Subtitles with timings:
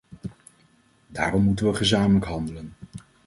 [1.07, 2.73] Daarom moeten we gezamenlijk handelen.